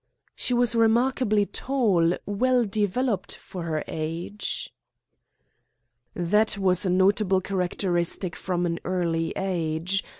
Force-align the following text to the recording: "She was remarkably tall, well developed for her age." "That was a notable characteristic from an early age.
"She 0.33 0.55
was 0.55 0.73
remarkably 0.73 1.45
tall, 1.45 2.15
well 2.25 2.65
developed 2.65 3.35
for 3.35 3.65
her 3.65 3.83
age." 3.87 4.73
"That 6.15 6.57
was 6.57 6.87
a 6.87 6.89
notable 6.89 7.39
characteristic 7.39 8.35
from 8.35 8.65
an 8.65 8.79
early 8.83 9.31
age. 9.35 10.03